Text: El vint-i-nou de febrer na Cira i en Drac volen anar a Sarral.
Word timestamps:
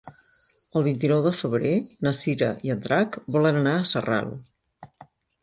El 0.79 0.85
vint-i-nou 0.85 1.19
de 1.25 1.33
febrer 1.39 1.73
na 2.07 2.13
Cira 2.21 2.49
i 2.69 2.73
en 2.77 2.81
Drac 2.87 3.19
volen 3.37 3.61
anar 3.61 3.77
a 3.83 3.87
Sarral. 3.93 4.35